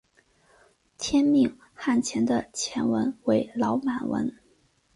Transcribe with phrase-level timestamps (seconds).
[0.97, 4.35] 天命汗钱的钱文为老满文。